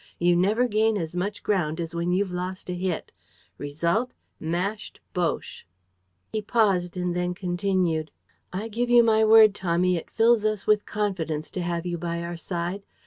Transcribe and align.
You 0.17 0.35
never 0.35 0.67
gain 0.67 0.97
as 0.97 1.15
much 1.15 1.43
ground 1.43 1.79
as 1.79 1.93
when 1.93 2.11
you've 2.11 2.31
lost 2.31 2.71
a 2.71 2.75
bit. 2.75 3.11
Result: 3.59 4.13
mashed 4.39 4.99
Boches!" 5.13 5.63
He 6.33 6.41
paused 6.41 6.97
and 6.97 7.15
then 7.15 7.35
continued: 7.35 8.09
"I 8.51 8.67
give 8.67 8.89
you 8.89 9.03
my 9.03 9.23
word, 9.23 9.53
Tommy, 9.53 9.97
it 9.97 10.09
fills 10.09 10.43
us 10.43 10.65
with 10.65 10.87
confidence 10.87 11.51
to 11.51 11.61
have 11.61 11.85
you 11.85 11.99
by 11.99 12.23
our 12.23 12.35
side. 12.35 12.81